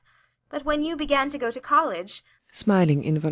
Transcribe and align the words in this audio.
But 0.49 0.65
when 0.65 0.81
you 0.83 0.95
began 0.95 1.29
to 1.29 1.37
go 1.37 1.51
to 1.51 1.59
college 1.59 2.23